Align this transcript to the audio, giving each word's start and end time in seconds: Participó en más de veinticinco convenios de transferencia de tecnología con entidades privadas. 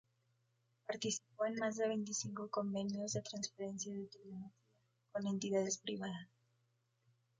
Participó 0.87 1.45
en 1.45 1.57
más 1.57 1.75
de 1.75 1.87
veinticinco 1.87 2.49
convenios 2.49 3.13
de 3.13 3.21
transferencia 3.21 3.93
de 3.93 4.07
tecnología 4.07 4.51
con 5.11 5.27
entidades 5.27 5.77
privadas. 5.77 6.27